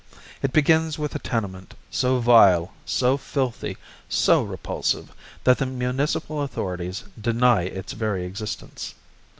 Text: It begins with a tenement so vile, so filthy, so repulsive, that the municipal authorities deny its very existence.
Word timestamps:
It 0.41 0.51
begins 0.51 0.97
with 0.97 1.13
a 1.13 1.19
tenement 1.19 1.75
so 1.91 2.17
vile, 2.19 2.73
so 2.87 3.17
filthy, 3.17 3.77
so 4.09 4.41
repulsive, 4.41 5.13
that 5.43 5.59
the 5.59 5.67
municipal 5.67 6.41
authorities 6.41 7.03
deny 7.21 7.65
its 7.65 7.93
very 7.93 8.25
existence. 8.25 8.95